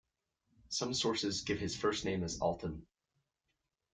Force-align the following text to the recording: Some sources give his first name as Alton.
Some 0.69 0.95
sources 0.95 1.41
give 1.43 1.59
his 1.59 1.75
first 1.77 2.05
name 2.05 2.23
as 2.23 2.39
Alton. 2.39 2.87